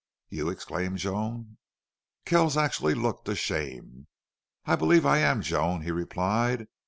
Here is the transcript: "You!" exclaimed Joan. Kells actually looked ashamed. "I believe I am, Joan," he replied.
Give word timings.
"You!" 0.29 0.49
exclaimed 0.49 0.97
Joan. 0.97 1.59
Kells 2.25 2.57
actually 2.57 2.95
looked 2.95 3.29
ashamed. 3.29 4.07
"I 4.65 4.75
believe 4.75 5.05
I 5.05 5.19
am, 5.19 5.43
Joan," 5.43 5.81
he 5.83 5.91
replied. 5.91 6.67